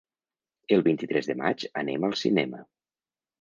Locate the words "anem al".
1.83-2.17